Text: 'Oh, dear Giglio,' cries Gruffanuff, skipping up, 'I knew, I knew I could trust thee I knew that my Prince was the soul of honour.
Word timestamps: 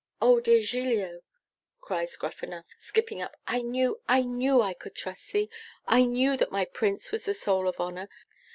'Oh, 0.19 0.39
dear 0.39 0.61
Giglio,' 0.63 1.21
cries 1.79 2.15
Gruffanuff, 2.17 2.65
skipping 2.79 3.21
up, 3.21 3.35
'I 3.45 3.61
knew, 3.61 4.01
I 4.09 4.23
knew 4.23 4.59
I 4.59 4.73
could 4.73 4.95
trust 4.95 5.31
thee 5.31 5.47
I 5.85 6.05
knew 6.05 6.35
that 6.37 6.51
my 6.51 6.65
Prince 6.65 7.11
was 7.11 7.25
the 7.25 7.35
soul 7.35 7.67
of 7.67 7.79
honour. 7.79 8.09